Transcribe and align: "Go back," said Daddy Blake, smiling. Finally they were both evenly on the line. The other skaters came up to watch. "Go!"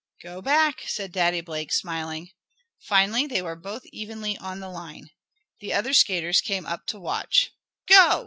"Go 0.23 0.41
back," 0.41 0.81
said 0.87 1.11
Daddy 1.11 1.41
Blake, 1.41 1.71
smiling. 1.71 2.31
Finally 2.79 3.27
they 3.27 3.39
were 3.43 3.55
both 3.55 3.85
evenly 3.93 4.35
on 4.35 4.59
the 4.59 4.67
line. 4.67 5.11
The 5.59 5.73
other 5.73 5.93
skaters 5.93 6.41
came 6.41 6.65
up 6.65 6.87
to 6.87 6.99
watch. 6.99 7.51
"Go!" 7.87 8.19